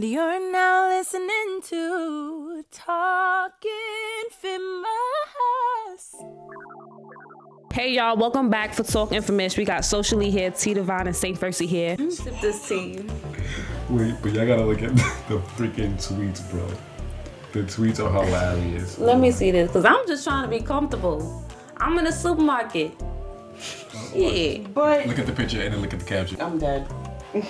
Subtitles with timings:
[0.00, 3.62] And you're now listening to Talk
[4.24, 4.86] Infamous.
[7.70, 9.58] Hey y'all, welcome back for Talk Infamous.
[9.58, 11.98] We got Socially here, T Divine and Saint Versi here.
[12.10, 13.04] Sip this tea.
[13.90, 14.96] Wait, but y'all gotta look at
[15.28, 16.66] the freaking tweets, bro.
[17.52, 18.96] The tweets are hilarious.
[18.98, 21.44] Let me see this, cause I'm just trying to be comfortable.
[21.76, 22.92] I'm in a supermarket.
[24.14, 26.40] Yeah, But Look at the picture and then look at the caption.
[26.40, 26.90] I'm dead.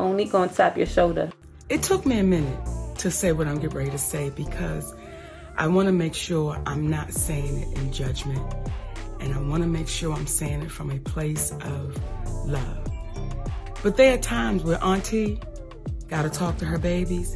[0.00, 1.30] only gonna tap your shoulder.
[1.68, 4.94] It took me a minute to say what I'm getting ready to say because
[5.56, 8.40] I want to make sure I'm not saying it in judgment.
[9.18, 12.00] And I want to make sure I'm saying it from a place of
[12.46, 12.86] love.
[13.82, 15.40] But there are times where Auntie
[16.06, 17.34] got to talk to her babies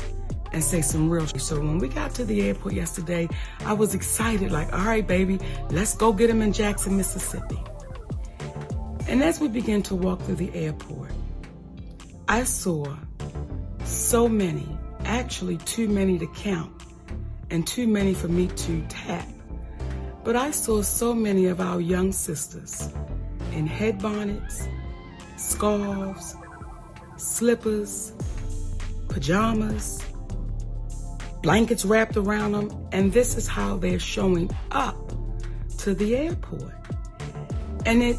[0.52, 1.40] and say some real shit.
[1.40, 3.28] So when we got to the airport yesterday,
[3.64, 5.40] I was excited, like, all right, baby,
[5.70, 7.60] let's go get him in Jackson, Mississippi.
[9.08, 11.10] And as we began to walk through the airport,
[12.28, 12.94] I saw
[13.90, 14.68] so many,
[15.04, 16.72] actually too many to count,
[17.50, 19.26] and too many for me to tap.
[20.22, 22.88] But I saw so many of our young sisters
[23.52, 24.68] in head bonnets,
[25.36, 26.36] scarves,
[27.16, 28.12] slippers,
[29.08, 30.00] pajamas,
[31.42, 35.12] blankets wrapped around them, and this is how they're showing up
[35.78, 36.74] to the airport.
[37.86, 38.16] And it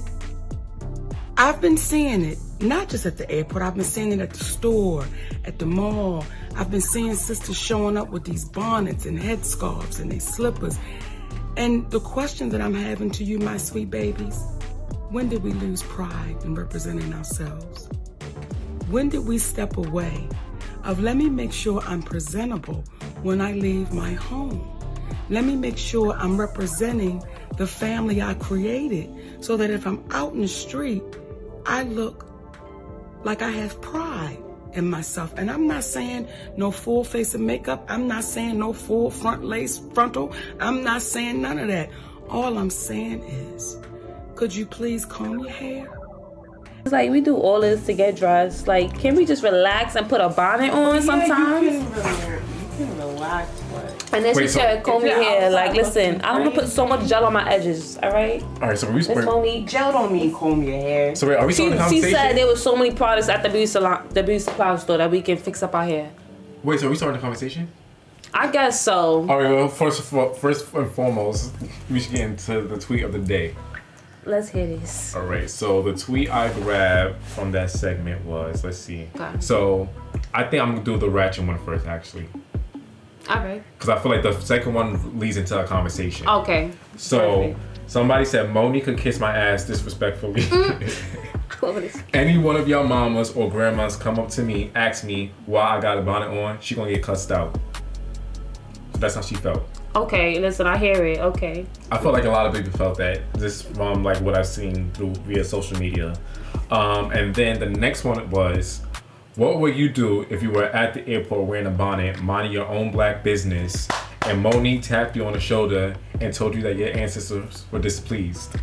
[1.43, 4.43] I've been seeing it, not just at the airport, I've been seeing it at the
[4.43, 5.03] store,
[5.43, 6.23] at the mall.
[6.55, 10.77] I've been seeing sisters showing up with these bonnets and headscarves and these slippers.
[11.57, 14.39] And the question that I'm having to you, my sweet babies,
[15.09, 17.89] when did we lose pride in representing ourselves?
[18.91, 20.29] When did we step away
[20.83, 22.83] of let me make sure I'm presentable
[23.23, 24.77] when I leave my home?
[25.31, 27.23] Let me make sure I'm representing
[27.57, 31.01] the family I created so that if I'm out in the street,
[31.71, 32.25] I look
[33.23, 34.37] like I have pride
[34.73, 35.33] in myself.
[35.37, 37.85] And I'm not saying no full face of makeup.
[37.87, 40.33] I'm not saying no full front lace frontal.
[40.59, 41.89] I'm not saying none of that.
[42.27, 43.77] All I'm saying is,
[44.35, 45.89] could you please comb your hair?
[46.81, 48.67] It's like we do all this to get dressed.
[48.67, 51.71] Like, can we just relax and put a bonnet on oh, sometimes?
[51.71, 53.60] you can relax, but
[54.13, 55.49] And then Wait, she so- said, comb your If you're hair.
[55.51, 57.97] Like, listen, I don't want to put so much gel on my edges.
[58.03, 59.67] All right, All right, so are we, Miss wait, Monique.
[59.67, 61.15] gel don't mean comb your hair.
[61.15, 62.15] so wait, are we She, starting the she conversation?
[62.17, 65.09] said there was so many products at the beauty salon, the beauty supply store that
[65.09, 66.11] we can fix up our hair.
[66.63, 67.69] Wait, so are we starting the conversation?
[68.33, 69.27] I guess so.
[69.29, 71.51] All right, well, first, first and foremost,
[71.89, 73.55] we should get into the tweet of the day.
[74.25, 75.15] Let's hear this.
[75.15, 79.09] All right, so the tweet I grabbed from that segment was, let's see.
[79.15, 79.39] Okay.
[79.39, 79.89] So
[80.33, 82.27] I think I'm gonna do the ratchet one first, actually,
[83.31, 83.63] All right.
[83.73, 86.27] because I feel like the second one leads into a conversation.
[86.27, 86.71] Okay.
[86.97, 87.19] So
[87.53, 87.59] Perfect.
[87.89, 90.43] somebody said Monique could kiss my ass disrespectfully.
[91.59, 91.83] What?
[92.13, 95.79] Any one of y'all mamas or grandmas come up to me, ask me why I
[95.81, 97.55] got a bonnet on, she gonna get cussed out.
[98.93, 99.61] That's how she felt.
[99.95, 101.19] Okay, listen, I hear it.
[101.19, 101.67] Okay.
[101.91, 104.89] I felt like a lot of people felt that just from like what I've seen
[104.93, 106.15] through via social media.
[106.71, 108.81] Um, and then the next one was,
[109.35, 112.67] what would you do if you were at the airport wearing a bonnet, minding your
[112.67, 113.87] own black business,
[114.23, 118.55] and Moni tapped you on the shoulder and told you that your ancestors were displeased?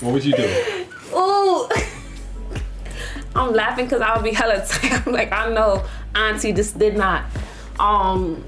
[0.00, 0.86] What would you do?
[1.14, 1.68] Ooh.
[3.34, 5.06] I'm laughing because I would be hella tired.
[5.06, 5.84] Like, I know,
[6.14, 7.24] Auntie, this did not.
[7.80, 8.44] Um,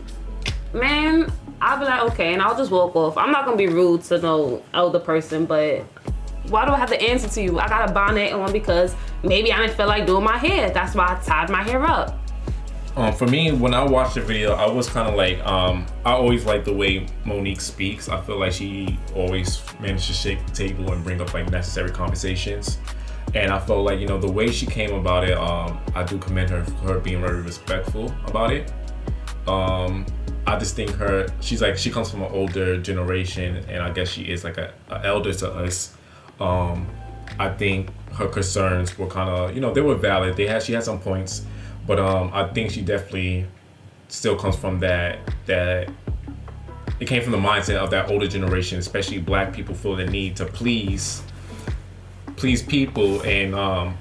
[0.75, 1.33] man,
[1.63, 3.17] I'll be like, okay, and I'll just walk off.
[3.17, 5.81] I'm not gonna be rude to no elder person, but
[6.49, 7.59] why do I have to answer to you?
[7.59, 10.71] I got a bonnet on because maybe I didn't feel like doing my hair.
[10.71, 12.19] That's why I tied my hair up.
[12.97, 16.13] Um, for me, when I watched the video, I was kind of like, um, I
[16.13, 18.09] always like the way Monique speaks.
[18.09, 21.91] I feel like she always manages to shake the table and bring up like necessary
[21.91, 22.79] conversations.
[23.35, 26.19] And I felt like, you know, the way she came about it, um, I do
[26.19, 28.73] commend her for her being very respectful about it.
[29.49, 30.07] Um,
[30.47, 34.09] I just think her, she's like, she comes from an older generation, and I guess
[34.09, 35.97] she is like a, a elder to us.
[37.39, 40.37] I think her concerns were kind of, you know, they were valid.
[40.37, 41.45] They had, she had some points,
[41.87, 43.47] but um, I think she definitely
[44.09, 45.91] still comes from that that
[47.01, 50.37] it came from the mindset of that older generation, especially black people feel the need
[50.37, 51.23] to please
[52.37, 53.97] please people and um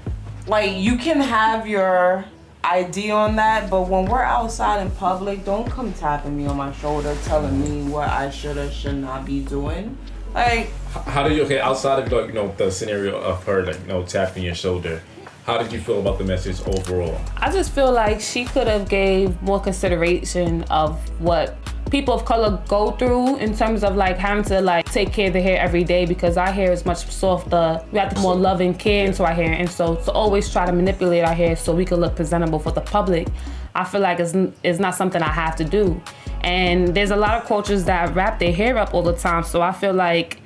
[0.47, 2.25] like you can have your
[2.63, 6.71] ID on that, but when we're outside in public, don't come tapping me on my
[6.73, 9.97] shoulder telling me what I should or should not be doing.
[10.33, 10.69] Like,
[11.05, 13.87] how did you okay outside of like you know the scenario of her like you
[13.87, 15.01] know tapping your shoulder
[15.45, 18.87] how did you feel about the message overall I just feel like she could have
[18.87, 21.57] gave more consideration of what
[21.93, 25.33] people of color go through in terms of like having to like take care of
[25.33, 27.83] the hair every day because our hair is much softer.
[27.91, 30.65] We have to more love and care into our hair, and so to always try
[30.65, 33.27] to manipulate our hair so we can look presentable for the public,
[33.75, 34.33] I feel like it's,
[34.63, 36.01] it's not something I have to do.
[36.43, 39.61] And there's a lot of cultures that wrap their hair up all the time, so
[39.61, 40.41] I feel like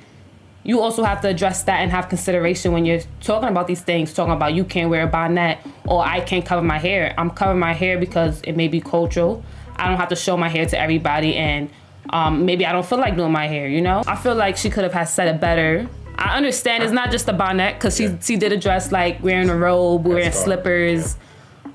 [0.62, 4.12] you also have to address that and have consideration when you're talking about these things,
[4.12, 7.14] talking about you can't wear a bonnet or I can't cover my hair.
[7.16, 9.42] I'm covering my hair because it may be cultural.
[9.76, 11.70] I don't have to show my hair to everybody and
[12.10, 14.02] um, maybe I don't feel like doing my hair, you know?
[14.06, 15.88] I feel like she could have had said it better.
[16.16, 18.16] I understand it's not just a bonnet because she, Yeah.
[18.20, 21.14] she did address like wearing a robe, wearing slippers.
[21.14, 21.20] all.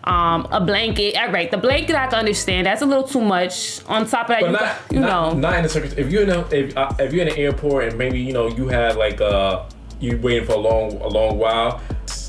[0.03, 1.15] Um, a blanket.
[1.17, 2.67] All right, the blanket I can understand.
[2.67, 3.83] That's a little too much.
[3.85, 5.39] On top of that, But you, not, you not, know.
[5.39, 5.93] not in the circus.
[5.93, 8.47] If you're in a, if, uh, if you're in an airport and maybe you know
[8.47, 9.63] you had like uh
[9.99, 11.81] you waiting for a long a long while,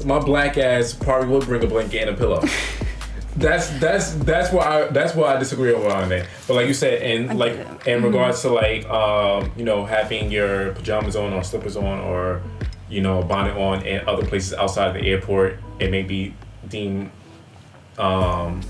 [0.04, 2.42] my black ass probably would bring a blanket and a pillow.
[3.36, 6.28] That's that's that's why I that's why I disagree over on that.
[6.46, 10.70] But like you said, in like in regards to like um you know having your
[10.74, 12.42] pajamas on or slippers on or
[12.88, 16.32] you know a bonnet on and other places outside of the airport, it may be
[16.68, 17.10] deemed
[17.98, 18.60] um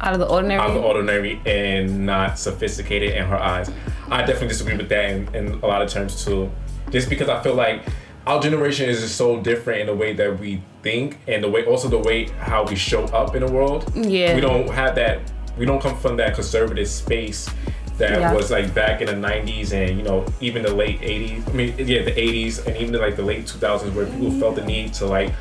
[0.00, 0.58] out of the ordinary.
[0.60, 3.70] out of the ordinary and not sophisticated in her eyes.
[4.10, 6.50] I definitely disagree with that in, in a lot of terms too.
[6.90, 7.82] Just because I feel like
[8.26, 11.64] our generation is just so different in the way that we think and the way
[11.66, 13.92] also the way how we show up in the world.
[13.94, 14.34] Yeah.
[14.34, 15.20] We don't have that
[15.58, 17.50] we don't come from that conservative space
[17.98, 18.32] that Yeah.
[18.32, 21.74] was like back in the 90s and you know even the late 80s i mean
[21.76, 25.06] yeah the 80s and even like the late 2000s where people felt the need to
[25.06, 25.32] like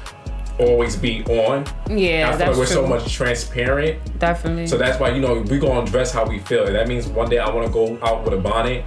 [0.60, 2.66] always be on yeah, i feel that's like we're true.
[2.66, 4.68] so much transparent Definitely.
[4.68, 6.66] so that's why you know we gonna dress how we feel.
[6.66, 8.86] That means one day I want to go out with a bonnet.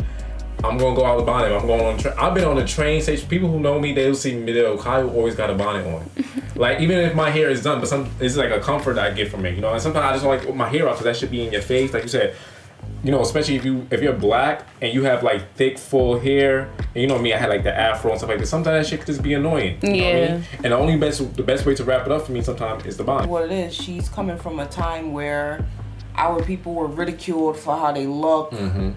[0.64, 1.52] I'm gonna go out with a bonnet.
[1.52, 1.98] I'm going on.
[1.98, 3.28] Tra- I've been on the train station.
[3.28, 4.52] People who know me, they'll see me.
[4.52, 6.08] They'll Kyle always got a bonnet on.
[6.54, 9.14] like even if my hair is done, but some it's like a comfort that I
[9.14, 9.54] get from it.
[9.54, 11.44] You know, and sometimes I just don't like my hair out because that should be
[11.44, 11.92] in your face.
[11.92, 12.36] Like you said,
[13.04, 16.68] you know, especially if you if you're black and you have like thick full hair,
[16.94, 18.46] and you know me, I had like the afro and stuff like that.
[18.46, 19.78] Sometimes that shit could just be annoying.
[19.82, 20.34] You know what I Yeah.
[20.34, 20.44] mean?
[20.64, 22.96] And the only best the best way to wrap it up for me sometimes is
[22.96, 23.28] the bonnet.
[23.28, 23.74] what it is.
[23.74, 25.64] She's coming from a time where
[26.16, 28.52] our people were ridiculed for how they look.
[28.52, 28.90] Mm-hmm.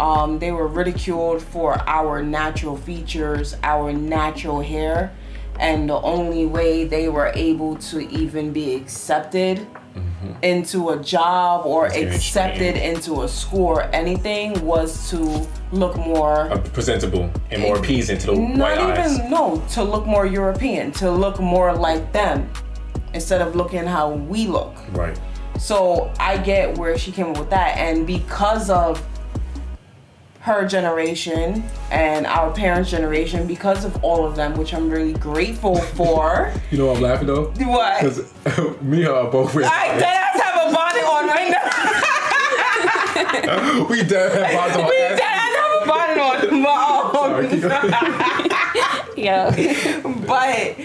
[0.00, 5.10] Um, they were ridiculed for our natural features, our natural hair,
[5.58, 9.66] and the only way they were able to even be accepted
[10.42, 16.58] into a job or accepted into a school or anything was to look more Uh,
[16.72, 18.90] presentable and more appeasing to the not white even
[19.22, 19.30] eyes.
[19.30, 22.48] no to look more european to look more like them
[23.14, 25.18] instead of looking how we look Right.
[25.58, 29.02] so i get where she came up with that and because of
[30.40, 35.74] her generation and our parents generation because of all of them which i'm really grateful
[35.76, 37.46] for You know why I'm laughing though?
[37.66, 38.32] what Because
[38.82, 41.58] me and her are both i dead have a bonnet on right now
[43.90, 45.54] we dead have bottoms on we dead ass.
[45.56, 46.62] have a bonnet on um,
[47.18, 47.48] Sorry,
[49.22, 49.50] yeah.
[50.26, 50.76] but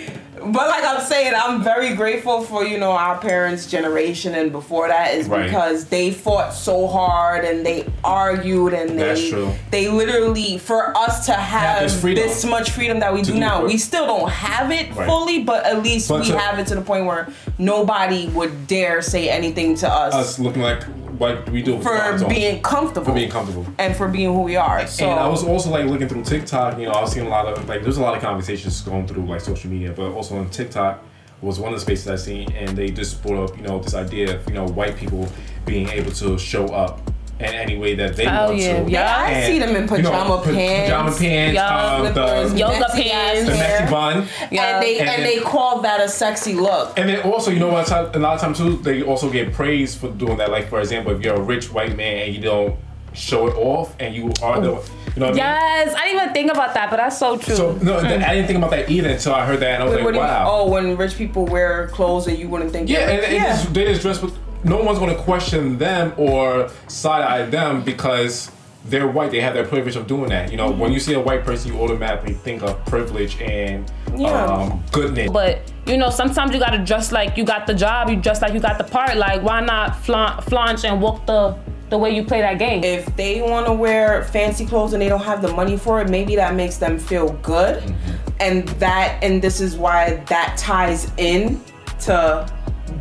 [0.52, 4.88] but like I'm saying, I'm very grateful for you know our parents' generation and before
[4.88, 5.46] that is Right.
[5.46, 9.52] because they fought so hard and they argued and they That's true.
[9.72, 13.60] they literally for us to have this this much freedom that we do do now.
[13.62, 15.08] what- We still don't have it Right.
[15.08, 18.68] fully, but at least But we to- have it to the point where nobody would
[18.68, 20.82] dare say anything to us, Us looking like
[21.18, 23.66] what we do for being comfortable for being comfortable.
[23.78, 24.86] and for being who we are.
[24.88, 26.78] So and I was also like looking through TikTok.
[26.80, 29.08] You know, I was seeing a lot of like there's a lot of conversations going
[29.08, 31.04] through like social media, but also on TikTok
[31.42, 33.94] was one of the spaces I seen, and they just brought up you know this
[33.94, 35.28] idea of you know white people
[35.66, 37.03] being able to show up
[37.46, 38.84] in any way that they Oh, want yeah.
[38.84, 38.90] to.
[38.92, 42.52] Yeah, I And, see them in you know, pajama pants, pajama pants, Yeah, um, slippers,
[42.54, 43.50] the, Yoga messy pants.
[43.50, 44.18] the messy bun.
[44.52, 46.98] and they And and, they call that a sexy look.
[46.98, 47.90] And then also, you know what?
[47.92, 50.52] A lot of times too, they also get praised for doing that.
[50.52, 52.76] Like for example, if you're a rich white man and you don't
[53.14, 55.38] show it off, and you are the, you know what I mean?
[55.38, 57.56] Yes, I didn't even think about that, but that's so true.
[57.56, 59.86] So no, th- I didn't think about that either until I heard that, and I
[59.86, 60.48] was Wait, like, do you- wow.
[60.50, 62.90] oh, when rich people wear clothes that you wouldn't think.
[62.90, 64.34] Yeah, and, and Just, they just dress with.
[64.64, 68.52] No one's gonna question them or side eye them because
[68.86, 69.32] they're white.
[69.32, 70.52] They have that privilege of doing that.
[70.52, 74.46] You know, when you see a white person, you automatically think of privilege and Yeah.
[74.46, 75.32] um, goodness.
[75.32, 78.10] But you know, sometimes you gotta dress like you got the job.
[78.10, 79.18] You dress like you got the part.
[79.18, 81.56] Like why not flaunt, flaunt and walk the
[81.90, 82.84] the way you play that game?
[82.84, 86.10] if they want to wear fancy clothes and they don't have the money for it,
[86.10, 87.84] maybe that makes them feel good.
[87.84, 88.12] Mm-hmm.
[88.40, 91.62] And that and this is why that ties in
[92.02, 92.48] to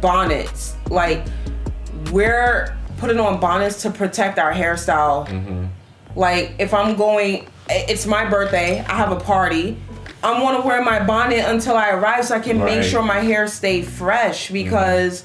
[0.01, 0.77] bonnets.
[0.91, 1.25] Like
[2.13, 5.27] we're putting on bonnets to protect our hairstyle.
[5.27, 5.67] Mm-hmm.
[6.15, 9.77] Like if I'm going it's my birthday, I have a party.
[10.23, 13.19] I want to wear my bonnet until I arrive so I can make sure my
[13.19, 15.25] hair stay fresh because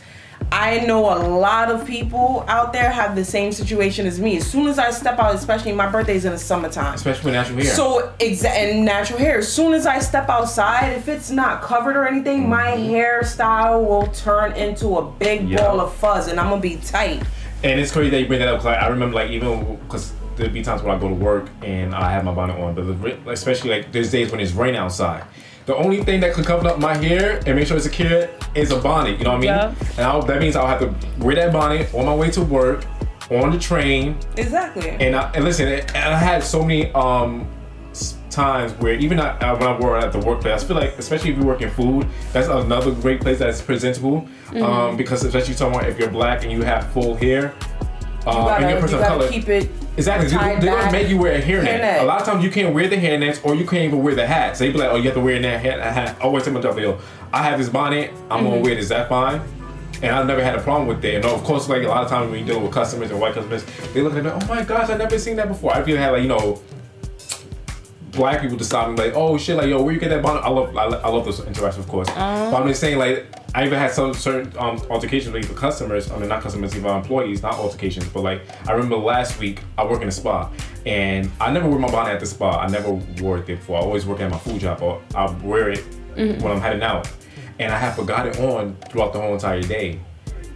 [0.51, 4.37] I know a lot of people out there have the same situation as me.
[4.37, 6.93] As soon as I step out, especially my birthday's in the summertime.
[6.95, 7.73] Especially with natural hair.
[7.73, 9.39] So exa- and natural hair.
[9.39, 14.07] As soon as I step outside, if it's not covered or anything, my hairstyle will
[14.07, 15.47] turn into a big Mm-hmm.
[15.51, 15.57] Yeah.
[15.67, 17.21] ball of fuzz, and I'm gonna be tight.
[17.63, 20.53] And it's crazy that you bring that up because I remember like even because there'd
[20.53, 23.31] be times when I go to work and I have my bonnet on, but the,
[23.31, 25.23] especially like there's days when it's raining outside.
[25.67, 28.71] The only thing that could cover up my hair and make sure it's secure is
[28.71, 29.19] a bonnet.
[29.19, 29.47] You know what I mean?
[29.49, 29.75] Yeah.
[29.97, 32.85] And I'll, that means I'll have to wear that bonnet on my way to work,
[33.29, 34.91] on the train, Exactly.
[34.91, 37.45] and I, and listen, and I had so many um
[38.29, 41.31] times where even I, uh, when I work at the workplace, I feel like especially
[41.31, 44.21] if you work in food, that's another great place that's presentable.
[44.21, 44.63] Mm-hmm.
[44.63, 47.53] Um, because especially someone if you're black and you have full hair,
[48.27, 49.29] uh, you and you're a you person of color.
[49.29, 49.69] keep it.
[49.97, 50.27] Exactly.
[50.29, 51.79] They, they don't make you wear a hairnet.
[51.79, 52.01] Hairnet.
[52.01, 54.27] A lot of times you can't wear the hairnets or you can't even wear the
[54.27, 54.55] hat.
[54.57, 55.79] So they be like, oh, you have to wear that hat.
[55.81, 56.17] hat.
[56.19, 56.99] I always tell my job, yo,
[57.33, 58.11] I have this bonnet.
[58.29, 58.45] I'm Mm-hmm.
[58.49, 58.77] gonna wear it.
[58.79, 59.41] Is that fine?
[60.03, 61.15] And I never had a problem with it.
[61.15, 63.33] And of course, like a lot of times when you're dealing with customers and white
[63.33, 65.73] customers, they look at me, oh my gosh, I've never seen that before.
[65.73, 66.61] I've even had like you know,
[68.11, 70.41] black people just stop me like, oh shit, like yo, where you get that bonnet?
[70.41, 72.07] I love, I, lo- I love those interactions, of course.
[72.09, 73.25] But I'm just saying, like,
[73.55, 76.11] I even had some certain um, altercations with the customers.
[76.11, 79.85] I mean, not customers, even employees, not altercations, but like, I remember last week I
[79.85, 80.51] work in a spa,
[80.85, 82.59] and I never wear my bonnet at the spa.
[82.59, 83.77] I never wore it there before.
[83.77, 85.83] I always work at my food job, or I wear it
[86.15, 87.09] when I'm heading out,
[87.59, 89.99] and I have forgot it on throughout the whole entire day.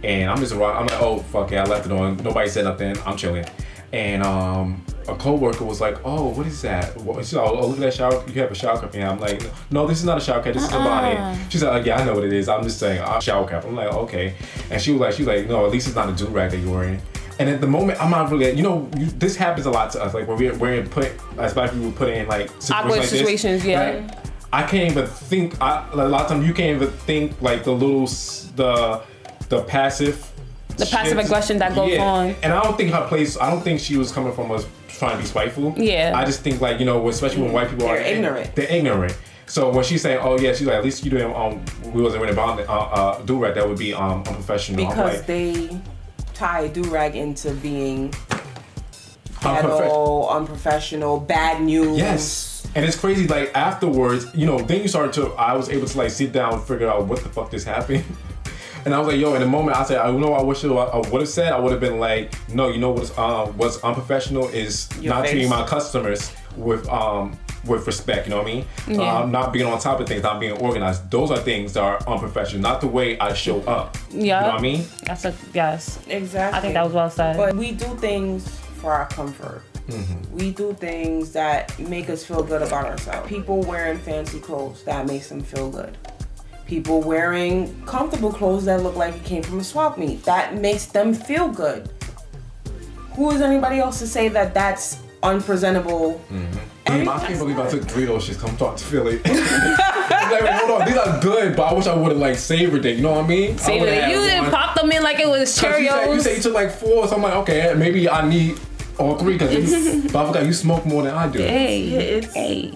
[0.04, 0.52] And I'm just.
[0.52, 2.16] I'm like, oh fuck it, I left it on.
[2.18, 2.96] Nobody said nothing.
[3.06, 3.44] I'm chilling.
[3.92, 6.96] And um, a coworker was like, "Oh, what is that?
[7.00, 8.24] What, she's like, oh, look at that shower.
[8.28, 10.54] You have a shower cap." And I'm like, "No, this is not a shower cap.
[10.54, 10.84] This is a uh-uh.
[10.84, 12.48] bonnet." She's like, "Yeah, I know what it is.
[12.48, 14.34] I'm just saying, a shower cap." I'm like, "Okay."
[14.70, 16.58] And she was like, "She's like, no, at least it's not a do rag that
[16.58, 17.00] you're wearing."
[17.38, 20.02] And at the moment, I'm not really, you know, you, this happens a lot to
[20.02, 20.14] us.
[20.14, 23.10] Like when we're, we're put, as black people, put in like situations Awkward like this,
[23.10, 23.94] situations, yeah.
[23.94, 24.18] right?
[24.52, 25.60] I can't even think.
[25.60, 29.02] I, a lot of times you can't even think like the little the
[29.48, 30.28] the passive.
[30.76, 32.34] The passive aggression that goes on.
[32.42, 33.38] And I don't think her place.
[33.38, 34.66] I don't think she was coming from us
[34.98, 35.74] trying to be spiteful.
[35.76, 36.12] Yeah.
[36.14, 38.54] I just think like you know, especially when white people They're are ignorant.
[38.54, 39.16] They're ignorant.
[39.46, 42.20] So when she's saying, "Oh yeah," she's like, "At least you didn't um we wasn't
[42.20, 45.80] wearing a bond uh, uh do rag that would be um unprofessional." Because like, they
[46.32, 48.10] tie do rag into being
[49.42, 51.98] unprofe- ghetto, unprofessional, bad news.
[51.98, 52.66] Yes.
[52.74, 55.98] And it's crazy, like afterwards, you know, then you start to, I was able to
[55.98, 58.04] like sit down and figure out what the fuck this happened.
[58.84, 60.68] And I was like, yo, in the moment, I said, I know I wish I
[60.68, 64.48] would have said, I would have been like, no, you know what's uh, what's unprofessional
[64.48, 65.32] is Your not face.
[65.32, 68.26] treating my customers with um with respect.
[68.26, 68.66] You know what I mean?
[68.88, 69.18] Yeah.
[69.18, 71.10] Um, not being on top of things, not being organized.
[71.10, 73.96] Those are things that are unprofessional, not the way I show up.
[74.10, 74.18] Yeah.
[74.18, 74.84] You know what I mean?
[75.04, 75.98] That's a yes.
[76.08, 76.58] Exactly.
[76.58, 77.36] I think that was well said.
[77.36, 78.48] But we do things
[78.80, 79.62] for our comfort.
[79.88, 80.36] Mm-hmm.
[80.36, 83.28] We do things that make us feel good about ourselves.
[83.28, 85.96] People wearing fancy clothes that makes them feel good.
[86.72, 90.86] People wearing comfortable clothes that look like it came from a swap meet that makes
[90.86, 91.90] them feel good.
[93.12, 96.18] Who is anybody else to say that that's unpresentable?
[96.86, 98.40] Damn, I can't believe I took three of those shits.
[98.40, 99.20] Come talk to Philly.
[99.26, 102.86] I'm like, hold on, these are good, but I wish I would have like savored
[102.86, 102.96] it.
[102.96, 103.52] You know what I mean?
[103.52, 106.20] I See, would've you didn't pop them in like it was 'Cause You said, you
[106.22, 108.58] said you took like four, so I'm like, okay, maybe I need
[108.98, 109.52] all three because
[110.10, 111.38] but I forgot you smoke more than I do.
[111.38, 112.72] hey, It's hey.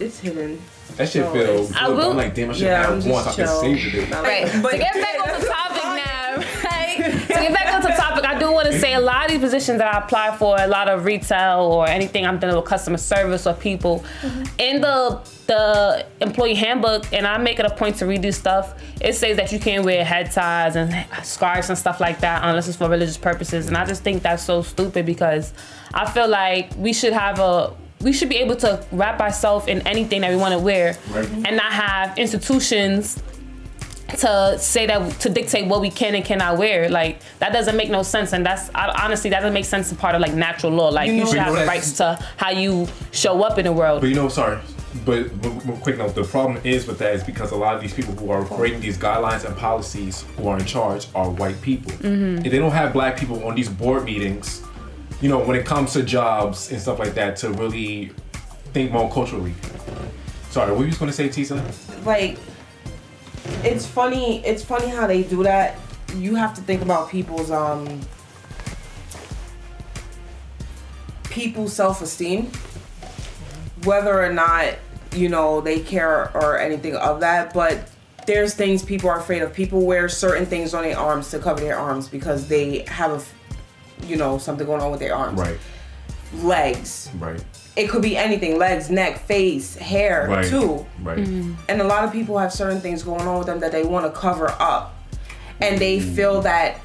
[0.00, 0.60] it's hidden.
[0.96, 1.76] That shit feels it's- good.
[1.76, 3.34] I but will- I'm like, damn, I should Yeah, have I'm had one so I
[3.34, 3.90] just can chill.
[3.90, 4.10] savor it.
[4.22, 4.62] Right.
[4.62, 6.36] But to get yeah, back on the topic now,
[6.70, 6.96] right?
[7.22, 9.40] to get back on the topic, I do want to say a lot of these
[9.40, 12.96] positions that I apply for, a lot of retail or anything I'm dealing with customer
[12.96, 14.44] service or people, mm-hmm.
[14.58, 18.74] in the the employee handbook, and I make it a point to read this stuff.
[19.00, 22.66] It says that you can't wear head ties and scarves and stuff like that unless
[22.66, 25.52] it's for religious purposes, and I just think that's so stupid because
[25.94, 27.72] I feel like we should have a
[28.06, 31.28] we should be able to wrap ourselves in anything that we want to wear Right.
[31.46, 33.20] and not have institutions
[34.18, 37.90] to say that to dictate what we can and cannot wear like that doesn't make
[37.90, 40.70] no sense and that's I, honestly that doesn't make sense as part of like natural
[40.72, 43.42] law like you, know- should You know have the that- rights to how you show
[43.42, 44.58] up in the world But you know, sorry.
[45.04, 47.82] But, but, but quick note, the problem is with that is because a lot of
[47.82, 51.60] these people who are creating these guidelines and policies who are in charge are white
[51.60, 51.92] people.
[51.92, 52.46] Mm-hmm.
[52.46, 54.62] If they don't have black people on these board meetings,
[55.20, 58.12] you know, when it comes to jobs and stuff like that, to really
[58.72, 59.54] think more culturally.
[60.50, 61.62] Sorry, what were you just gonna say, Tisa?
[62.06, 62.38] like
[63.62, 65.78] it's funny it's funny how they do that
[66.16, 68.00] you have to think about people's um
[71.24, 72.50] people's self-esteem
[73.84, 74.74] whether or not
[75.14, 77.90] you know they care or anything of that but
[78.26, 81.60] there's things people are afraid of people wear certain things on their arms to cover
[81.60, 83.22] their arms because they have a
[84.04, 85.58] you know something going on with their arms Right,
[86.42, 87.42] legs right,
[87.76, 91.18] it could be anything legs neck face hair right, too right.
[91.18, 91.54] Mm-hmm.
[91.68, 94.12] and a lot of people have certain things going on with them that they want
[94.12, 94.94] to cover up
[95.60, 96.14] and they mm.
[96.14, 96.80] feel that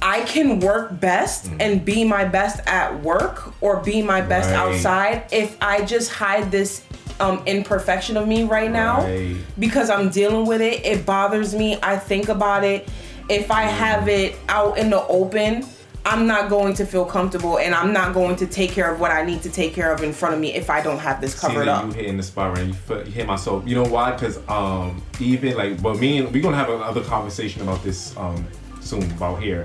[0.00, 1.56] I can work best mm.
[1.60, 4.56] and be my best at work or be my best Right.
[4.58, 6.82] outside if I just hide this
[7.20, 9.36] um, imperfection of me right now Right.
[9.58, 10.84] because I'm dealing with it.
[10.84, 11.78] It bothers me.
[11.82, 12.88] I think about it.
[13.28, 13.70] If I mm.
[13.70, 15.64] have it out in the open,
[16.04, 19.12] I'm not going to feel comfortable and I'm not going to take care of what
[19.12, 21.34] I need to take care of in front of me if I don't have this
[21.34, 21.86] See covered that up.
[21.86, 22.66] you hitting the spot right.
[22.66, 23.62] You, feel, you hit my soul.
[23.64, 24.10] You know why?
[24.10, 28.44] Because um, even like, but me and we're gonna have another conversation about this um
[28.80, 29.64] soon about hair.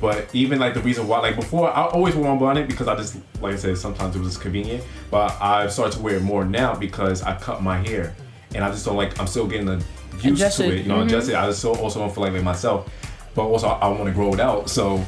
[0.00, 2.96] But even like the reason why, like before, I always wore on bonnet because I
[2.96, 4.84] just, like I said, sometimes it was convenient.
[5.10, 8.14] But I've started to wear it more now because I cut my hair,
[8.54, 9.18] and I just don't like.
[9.20, 9.80] I'm still getting uh,
[10.14, 10.68] used Adjusted.
[10.68, 10.82] to it.
[10.82, 11.34] You know, adjusted.
[11.34, 12.90] I just so also don't feel like it myself.
[13.34, 14.68] But also, I, I want to grow it out.
[14.68, 15.04] So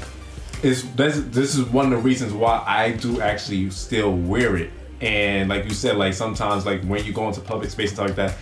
[0.63, 4.71] it's this, this is one of the reasons why I do actually still wear it.
[5.01, 8.07] And like you said, like sometimes like when you go into public space and stuff
[8.09, 8.35] like that,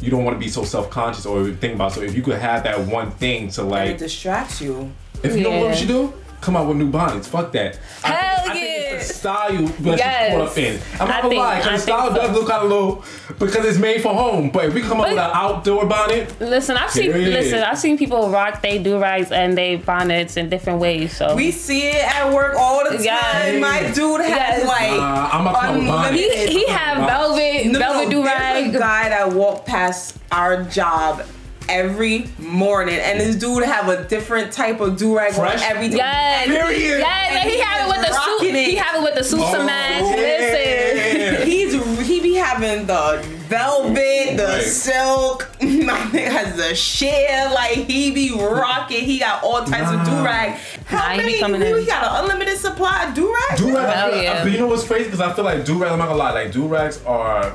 [0.00, 1.92] you don't want to be so self conscious or think about.
[1.92, 4.90] So if you could have that one thing to And it like, distracts you.
[5.22, 5.70] if you know what Yeah.
[5.70, 7.26] we should do, come out with new bonnets.
[7.28, 7.78] Fuck that.
[8.04, 8.98] I think- Hell I think it's yeah.
[8.98, 10.32] the style you that Yes.
[10.32, 10.80] you caught up in.
[11.00, 12.14] I'm not I gonna think- lie, because the style so.
[12.16, 13.04] does look kind of low
[13.38, 14.50] because it's made for home.
[14.50, 17.30] But if we come up with an outdoor bonnet, Listen, I've seen Period.
[17.32, 21.16] listen, I've seen people rock they do rags and they bonnets in different ways.
[21.16, 23.04] So We see it at work all the time.
[23.04, 23.60] Yes.
[23.60, 24.66] My dude has Yes.
[24.68, 26.14] like uh, I'm a come with bonnet.
[26.18, 28.72] he he have velvet No, velvet no, do there's rag.
[28.72, 31.22] guy that walked past our job
[31.68, 35.96] every morning, and this dude have a different type of do rag on every day.
[35.96, 36.46] Yes.
[36.48, 36.98] Period.
[37.00, 38.48] Yes, and he have it with the suit.
[38.54, 38.68] It.
[38.70, 40.02] He have it with the suit Oh, to match.
[40.02, 40.16] yeah.
[40.16, 41.46] Listen.
[41.46, 44.62] He's he be having the velvet, the Right.
[44.62, 45.48] silk.
[45.60, 47.50] My nigga has the sheer.
[47.52, 49.04] Like he be rocking.
[49.04, 50.04] He got all types of Nah.
[50.04, 50.58] do rag.
[50.86, 51.40] How Nah, he many?
[51.40, 53.58] coming we, got an unlimited supply of do rag.
[53.58, 54.42] Do rags, yeah.
[54.42, 55.04] but you know what's crazy?
[55.04, 55.92] Because I feel like do rags.
[55.92, 57.52] I'm not gonna lie, like do rags are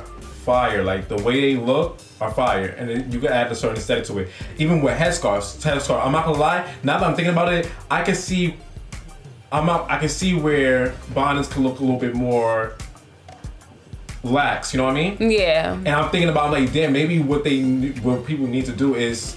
[0.48, 0.82] fire.
[0.82, 4.04] Like the way they look are fire, and then you can add a certain aesthetic
[4.04, 4.28] to it.
[4.56, 6.00] Even with headscarves, headscarf.
[6.04, 6.60] I'm not gonna lie.
[6.82, 8.56] Now that I'm thinking about it, I can see.
[9.50, 12.74] I'm not, I can see where bonnets can look a little bit more
[14.22, 14.72] lax.
[14.72, 15.30] You know what I mean?
[15.30, 15.72] Yeah.
[15.72, 17.62] And I'm thinking about like, damn, maybe what they
[18.02, 19.36] what people need to do is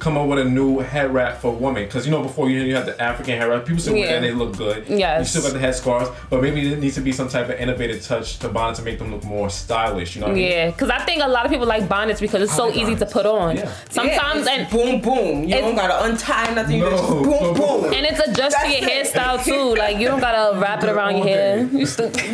[0.00, 1.84] come up with a new head wrap for women.
[1.84, 4.16] Because you know, before you you had the African head wrap, people still wear that
[4.16, 4.30] and Yeah.
[4.32, 4.86] they look good.
[4.88, 5.20] Yes.
[5.20, 7.56] You still got the head scarves, but maybe there needs to be some type of
[7.60, 10.14] innovative touch to bonnet to make them look more stylish.
[10.16, 10.50] You know what I mean?
[10.50, 12.76] Yeah, because I think a lot of people like bonnets because it's so oh like
[12.78, 13.56] easy to put on.
[13.56, 13.70] Yeah.
[13.90, 15.44] Sometimes Yeah, and boom boom.
[15.44, 16.78] You It- don't gotta untie nothing.
[16.78, 16.90] You No.
[16.90, 17.54] just boom No.
[17.60, 17.84] boom.
[17.92, 18.90] and it's adjust to your it.
[19.06, 19.74] hairstyle too.
[19.76, 21.64] Like you don't gotta wrap it around your all hair.
[21.64, 21.78] day.
[21.78, 22.26] You still that's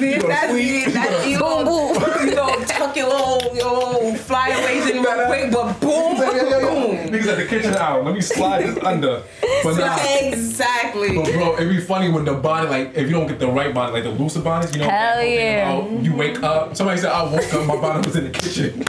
[0.55, 0.93] it.
[0.95, 1.97] That's you Boom, boom.
[2.27, 6.97] You know, tuck your little, your little flyaways in real quick, but boom, boom.
[7.13, 8.05] Niggas at the kitchen out.
[8.05, 9.23] Let me slide this under.
[9.63, 9.99] But nah.
[10.21, 11.17] Exactly.
[11.17, 13.75] But bro, it'd be funny when the body, like, if you don't get the right
[13.75, 15.99] body, like the looser bonnets, you know, Hell that whole thing yeah.
[15.99, 16.77] about you wake up.
[16.77, 18.85] Somebody said, I woke up, my bonnet was in the kitchen.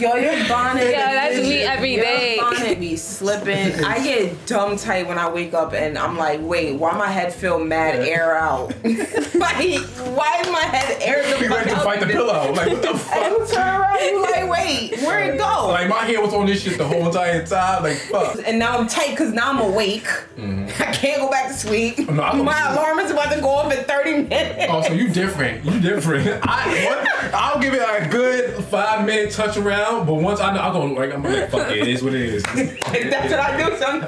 [0.00, 0.90] Yo, your bonnet.
[0.90, 2.38] Yeah, that's me every your day.
[2.40, 3.84] bonnet be slipping.
[3.84, 7.34] I get dumb tight when I wake up and I'm like, wait, why my head
[7.34, 8.68] feel mad air out?
[8.84, 9.80] like,
[10.16, 12.50] why is my head air the You fuck ready to fight the pillow?
[12.52, 13.30] Like, what the And fuck?
[13.30, 15.68] you turn around, you like, wait, where'd it go?
[15.68, 17.82] Like, my hair was on this shit the whole entire time.
[17.82, 18.38] Like, fuck.
[18.46, 20.06] and now I'm tight because now I'm awake.
[20.38, 21.96] I can't go back to sleep.
[21.96, 22.16] Mm-hmm.
[22.16, 22.72] No, I don't My sleep.
[22.78, 24.66] alarm is about to go off in 30 minutes.
[24.70, 25.64] Oh, so you different.
[25.64, 26.26] You different.
[26.42, 30.60] I, what, I'll give it a good five minute touch around, but once I know,
[30.60, 32.42] I'll go, like, I'm like, fuck it, it is what it is.
[32.44, 33.76] That's what I do.
[33.76, 34.02] Some,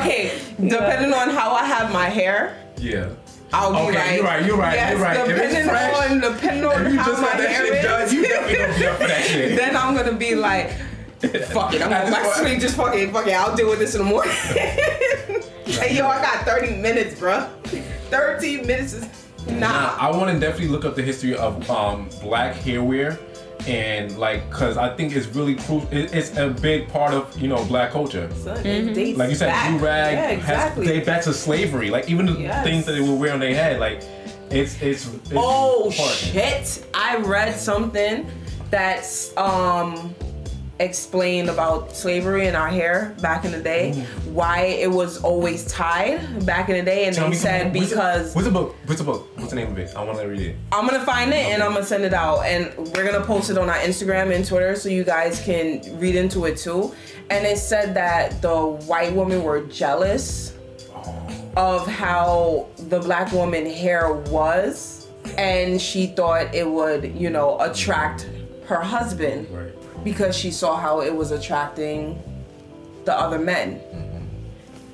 [0.00, 3.10] okay, depending on how I have my hair, Yeah.
[3.52, 5.16] I'll be Okay, like, you're right, you're right, yes, you're right.
[5.16, 8.78] If it's Depending fresh, on, depending on how my hair is, done, you definitely gonna
[8.78, 9.56] be up for that shit.
[9.58, 10.70] then I'm gonna be like,
[11.48, 12.60] fuck it, I'm At going this back to point- sleep.
[12.60, 13.32] Just fuck it, fuck it.
[13.32, 14.32] I'll deal with this in the morning.
[15.64, 17.48] hey, yo, I got 30 minutes, bruh.
[18.10, 19.08] 30 minutes is
[19.48, 19.96] nah.
[19.98, 23.18] I want to definitely look up the history of um, black hair wear.
[23.68, 25.86] And like, cause I think it's really crucial.
[25.92, 28.30] It, it's a big part of you know black culture.
[28.34, 29.78] Son, it dates Like you said, back.
[29.78, 30.86] do rag Yeah, has exactly.
[30.86, 31.90] date back to slavery.
[31.90, 32.64] Like even the Yes.
[32.64, 34.02] things that they would wear on their head, like
[34.50, 35.06] it's it's.
[35.06, 36.16] it's Oh important.
[36.16, 36.86] shit!
[36.94, 38.26] I read something
[38.70, 40.14] that's um
[40.80, 43.92] explained about slavery and our hair back in the day,
[44.26, 47.74] why it was always tied back in the day, and Tell they me said.
[47.74, 48.76] What's because what's the book?
[48.86, 49.28] What's the book?
[49.36, 49.94] What's the name of it?
[49.96, 50.56] I want to read it.
[50.72, 53.58] I'm gonna find it and I'm gonna send it out, and we're gonna post it
[53.58, 56.94] on our Instagram and Twitter so you guys can read into it too.
[57.30, 60.54] And it said that the white women were jealous
[60.94, 61.50] oh.
[61.56, 68.28] of how the black woman hair was, and she thought it would, you know, attract
[68.66, 69.72] her husband Right.
[70.12, 72.20] Because she saw how it was attracting
[73.04, 73.80] the other men.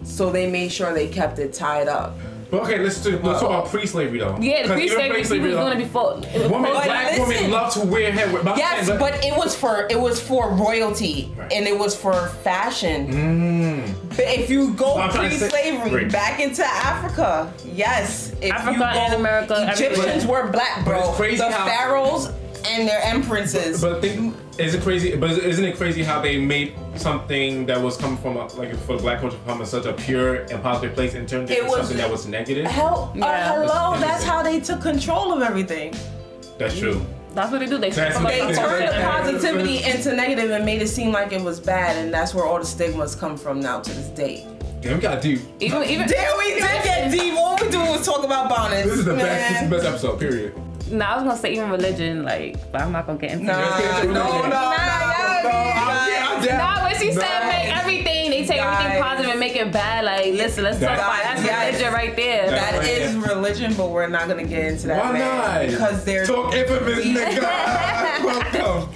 [0.04, 2.16] So they made sure they kept it tied up.
[2.50, 4.36] But okay, let's do, let's talk about pre-slavery though.
[4.38, 6.14] yeah, the 'Cause even pre-slavery people was doing it before.
[6.50, 7.26] Women, black listen.
[7.28, 8.28] women love to wear hair.
[8.44, 11.52] But Yes, but it was for it was for royalty Right.
[11.52, 12.12] and it was for
[12.44, 13.08] fashion.
[13.12, 13.94] Mm.
[14.10, 16.12] But If you go I'm trying say- pre-slavery Right.
[16.12, 18.30] back into Africa, yes.
[18.42, 20.44] If Africa you go, and America, Egyptians everywhere.
[20.44, 21.08] were black, But bro.
[21.08, 22.28] it's crazy the how- pharaohs
[22.68, 23.80] and their empresses.
[23.80, 25.16] But think, is it crazy?
[25.16, 28.96] But isn't it crazy how they made something that was coming from a, like for
[28.98, 31.70] black culture from a, such a pure and positive place and turned it It into
[31.70, 32.66] was- something that was negative?
[32.66, 33.92] Hell, uh, hello.
[33.92, 35.94] That's That's how they took control of everything.
[36.58, 37.04] That's true.
[37.34, 37.78] That's what they do.
[37.78, 38.46] They That's They up Yeah.
[38.46, 39.38] the turned the culture.
[39.38, 42.60] positivity into negative and made it seem like it was bad, and that's where all
[42.60, 44.46] the stigmas come from now to this day.
[44.82, 45.40] Yeah, we got deep.
[45.60, 47.34] Even even Damn, we did get deep.
[47.36, 48.84] All we do was talk about bonnets.
[48.88, 49.24] This is the man.
[49.26, 49.48] best.
[49.52, 50.20] This is the best episode.
[50.20, 50.54] Period.
[50.90, 53.78] No, I was gonna say even religion, like, but I'm not gonna get into Nah,
[53.78, 54.06] it.
[54.06, 54.50] no, no, no, religion.
[54.50, 56.58] no, Nah, no, I'm down.
[56.58, 57.46] Nah, when she said Nah.
[57.48, 60.04] make everything, they take everything positive and make it bad.
[60.04, 61.24] Like, listen, let's talk about it.
[61.24, 61.66] that's yes.
[61.74, 62.50] religion right there.
[62.50, 63.22] That- That Right, is yeah.
[63.22, 65.04] religion, but we're not gonna get into that.
[65.04, 65.66] Why man, not?
[65.70, 67.40] Because they're Talk infamous, nigga.
[68.24, 68.90] Welcome.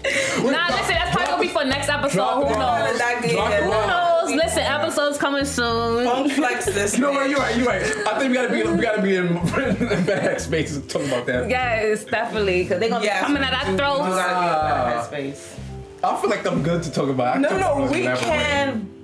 [0.52, 2.34] Nah, listen, that's probably gonna be for next episode.
[2.34, 2.98] Who knows?
[2.98, 3.64] That Drop the good.
[3.64, 4.07] Who bomb.
[4.36, 4.44] Knows?
[4.44, 6.04] Listen, episodes coming soon.
[6.06, 6.94] Funk flex this.
[6.98, 7.28] You know what?
[7.30, 7.56] You're right.
[7.56, 7.82] You're right.
[7.82, 8.62] I think we gotta be.
[8.62, 11.48] We gotta be in, in bad space to talk about that.
[11.48, 13.98] Yes, definitely, because they're gonna Yes, be coming at our do- we throats.
[14.00, 15.56] gotta get out of space.
[16.02, 17.36] I feel like I'm good to talk about.
[17.36, 18.26] I No, talk no, we whatever way.
[18.28, 18.94] can.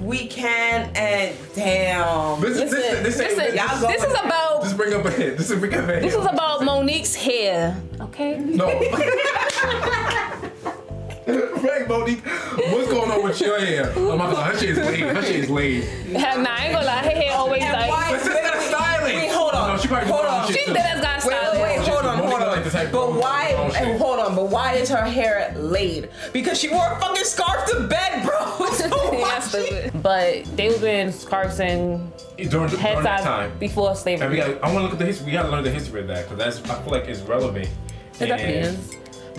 [0.00, 2.40] We can and damn.
[2.40, 5.04] This, is- this, Listen, this, listen, this, y'all go- this is about Just bring up
[5.04, 5.36] a hit.
[5.36, 6.02] This is bring up a hit.
[6.02, 7.76] this is about Monique's hair.
[8.00, 8.38] Okay.
[8.38, 8.66] No.
[11.62, 12.24] right, Monique.
[12.26, 13.92] What's going on with your hair?
[13.96, 15.00] Oh my god, her shit is laid.
[15.00, 15.84] Her shit is laid.
[15.84, 17.02] Heck, nah, I ain't gonna lie.
[17.02, 17.90] Her hair always And like.
[17.90, 19.16] why- But sis got styling.
[19.16, 19.68] Wait, hold on.
[19.76, 20.40] No, she probably Hold on.
[20.40, 20.72] her shit She too.
[20.72, 21.52] did has got Wait, style.
[21.52, 22.86] wait, wait, hold on, Monique hold like the on.
[22.86, 23.44] of But why?
[23.44, 24.00] who do her own shit.
[24.00, 26.10] Hold on, but why is her hair laid?
[26.32, 28.66] Because she wore a fucking scarf to bed, bro.
[28.70, 30.02] So why Yeah, she- stupid.
[30.02, 33.52] But they was wearing scarves and During, head during that time.
[33.58, 34.36] before And we slavery.
[34.36, 34.62] got.
[34.64, 35.26] I want to look at the history.
[35.26, 36.70] We got to learn the history of that because that's.
[36.70, 37.68] I feel like it's relevant.
[38.18, 38.78] It definitely And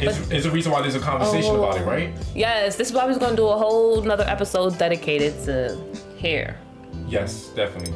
[0.03, 0.45] is.
[0.45, 1.63] A reason why there's a conversation Oh.
[1.63, 2.13] about it, right?
[2.35, 5.77] Yes, this is why we was gonna do a whole another episode dedicated to
[6.19, 6.57] hair.
[7.07, 7.93] Yes, definitely.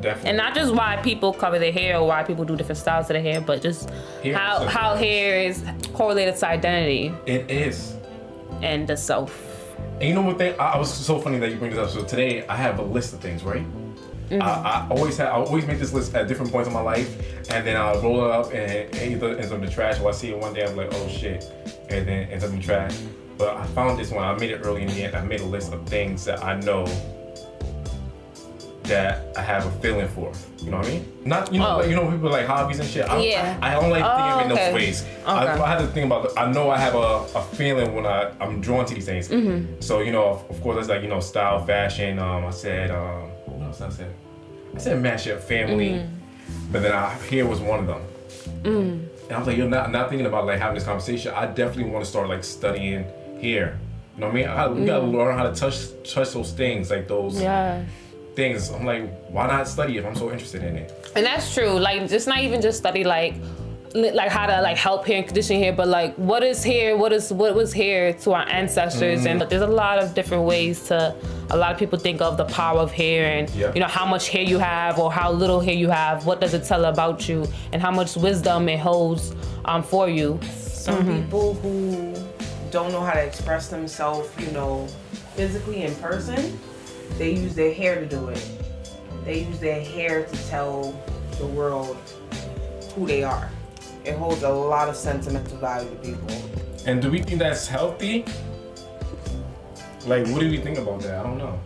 [0.00, 0.28] Definitely.
[0.28, 3.14] And not just why people cover their hair or why people do different styles to
[3.14, 3.90] their hair, but just
[4.22, 5.08] Hair how how something.
[5.08, 7.96] hair is correlated to identity it is.
[8.62, 9.44] and the self.
[10.00, 10.54] And you know what thing?
[10.60, 11.90] I, I was so funny that you bring this up.
[11.90, 13.64] So today I have a list of things, right?
[14.30, 14.42] Mm-hmm.
[14.42, 15.28] I, I always have.
[15.28, 17.08] I always make this list at different points in my life,
[17.50, 20.08] and then I'll roll it up, and it either ends up in the trash, or
[20.08, 21.44] I see it one day, I'm like, oh shit,
[21.90, 22.94] and then it ends up in the trash.
[23.38, 24.24] But I found this one.
[24.24, 25.14] I made it early in the end.
[25.14, 26.84] I made a list of things that I know
[28.84, 30.32] that I have a feeling for.
[30.62, 31.12] You know what I mean?
[31.24, 31.76] Not you know, Oh.
[31.78, 33.04] like, you know people like hobbies and shit.
[33.08, 33.58] I, Yeah.
[33.60, 35.04] I, I don't like Oh, thinking in those ways.
[35.26, 35.62] I, Okay.
[35.62, 36.36] I have to think about.
[36.38, 39.28] I know I have a, a feeling when I I'm drawn to these things.
[39.28, 39.80] Mm-hmm.
[39.80, 42.18] So you know, of, of course, it's like you know, style, fashion.
[42.18, 43.30] Um, I said, um,
[43.68, 44.14] I said?
[44.74, 45.90] I said mashup, family.
[45.90, 46.72] Mm-hmm.
[46.72, 48.02] But then I, here was one of them.
[48.62, 49.08] Mm.
[49.28, 51.32] And I was like, you're not not thinking about like having this conversation.
[51.34, 53.04] I definitely want to start like studying
[53.38, 53.78] here.
[54.14, 54.48] You know what I mean?
[54.48, 57.42] I, we gotta learn how to touch touch those things, like those Mm.
[57.42, 57.84] Yeah.
[58.34, 58.70] things.
[58.70, 60.92] I'm like, why not study if I'm so interested in it?
[61.14, 61.78] And that's true.
[61.78, 63.40] Like, just not even just study like, li-
[63.94, 66.96] like how to like help hair and condition hair, but like what is hair?
[66.96, 69.26] What is what was hair to our ancestors?
[69.26, 71.14] And there's a lot of different ways to.
[71.50, 73.72] A lot of people think of the power of hair and Yeah.
[73.74, 76.26] you know how much hair you have or how little hair you have.
[76.26, 80.38] What does it tell about you and how much wisdom it holds um, for you?
[80.52, 82.14] Some people who
[82.70, 84.86] don't know how to express themselves, you know,
[85.36, 86.58] physically in person,
[87.16, 88.46] they use their hair to do it.
[89.24, 90.92] They use their hair to tell
[91.38, 91.96] the world
[92.94, 93.48] who they are.
[94.04, 96.28] It holds a lot of sentimental value to people.
[96.86, 98.24] And do we think that's healthy?
[100.06, 101.20] Like, what do we think about that?
[101.20, 101.58] I don't know.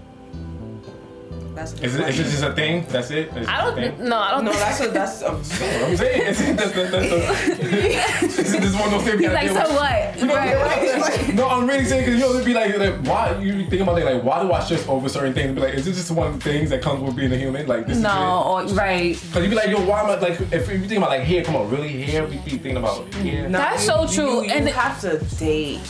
[1.54, 2.86] That's Is it, is it just a thing?
[2.88, 3.28] That's it?
[3.28, 3.74] Is it I a don't.
[3.98, 4.08] thing?
[4.08, 4.44] No, I don't.
[4.46, 5.28] no, think- that's a that's a
[5.86, 9.28] I'm saying, is it, that's, that's, that's, is it just one of those things we
[9.28, 9.72] like so with?
[9.76, 10.18] what?
[10.18, 10.98] You know, Right.
[11.26, 13.60] like, no, I'm really saying because you know, it'd be like, like, why you be
[13.64, 15.54] thinking about it, like, why do I stress over certain things?
[15.54, 17.66] Be like, is this just one of the things that comes with being a human?
[17.66, 19.12] Like, this No, or, right.
[19.20, 21.44] Because you be like, yo, why am I like, if you think about like hair,
[21.44, 22.24] come on, really hair?
[22.24, 23.48] We be thinking about hair.
[23.48, 25.80] No, That's you- so you- true, You, and- you have to date.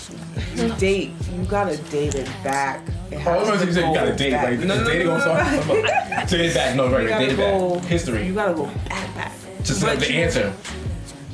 [0.57, 1.11] You date.
[1.37, 2.81] You gotta date it back.
[3.13, 4.45] It Oh, has I was to you said you go gotta date, back.
[4.51, 5.83] like, no, is no, dating no, on no, something?
[5.83, 6.27] no.
[6.27, 7.75] Date it back, no, right, You right, gotta date go.
[7.77, 7.85] back.
[7.85, 8.27] History.
[8.27, 9.33] You gotta go back, back.
[9.63, 10.53] Just But like the you- answer.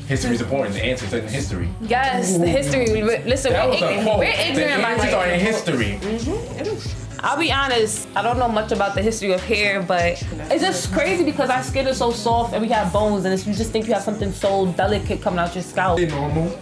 [0.09, 0.75] History is important.
[0.75, 1.69] The answer is in history.
[1.83, 2.87] Yes, the history.
[2.93, 4.19] we- we- Listen, That we're, was a quote.
[4.21, 5.45] we're The ignorant by answers are in nature.
[5.45, 5.99] history.
[6.01, 7.21] Mm-hmm.
[7.21, 10.93] I'll be honest, I don't know much about the history of hair, but it's just
[10.93, 13.71] crazy because our skin is so soft and we have bones, and it's, you just
[13.73, 15.99] think you have something so delicate coming out your scalp.
[15.99, 16.57] They normal.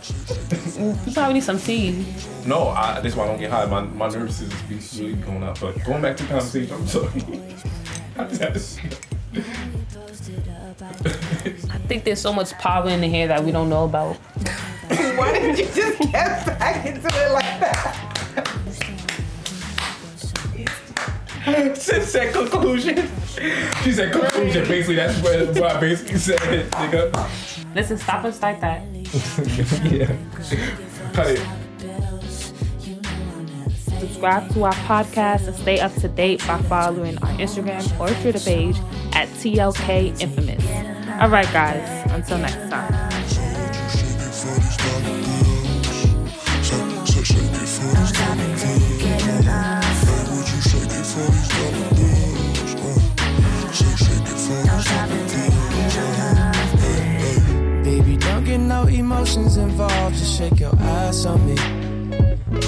[0.80, 2.04] You probably need some tea.
[2.46, 3.66] No, I, this is why I don't get high.
[3.66, 5.58] My, my nervous system be really going up.
[5.60, 7.08] But going back to the conversation, I'm sorry.
[8.16, 8.60] I just had to.
[11.70, 14.14] I think there's so much power in the hair that we don't know about.
[14.86, 18.12] Why did you just get back into it like that?
[21.76, 23.08] said, said conclusion.
[23.82, 24.66] She said conclusion.
[24.68, 27.74] Basically, that's what, what I basically said, nigga.
[27.74, 28.82] Listen, stop and start that.
[29.84, 30.16] yeah.
[31.12, 31.65] Cut it.
[33.98, 38.40] Subscribe to our podcast and stay up to date by following our Instagram or Twitter
[38.40, 38.76] page
[39.12, 40.64] at TLK Infamous.
[41.20, 42.12] All right, guys.
[42.12, 42.92] Until next time.
[57.82, 60.16] Baby, don't get no emotions involved.
[60.16, 61.75] Just shake your ass on me.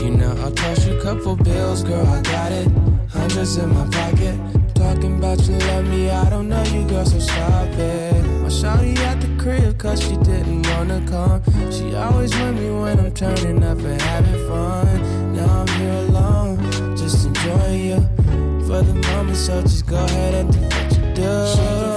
[0.02, 2.06] You know, I'll toss you a couple bills, girl.
[2.06, 2.68] I got it.
[3.10, 4.38] Hundreds in my pocket.
[4.74, 6.08] Talking about you love me.
[6.08, 8.22] I don't know you, girl, so stop it.
[8.42, 11.42] My shawty at the crib, cause she didn't wanna come.
[11.72, 15.34] She always with me when I'm turning up and having fun.
[15.34, 18.00] Now I'm here alone, just enjoying you.
[18.66, 21.87] For the moment, so just go ahead and do what you do.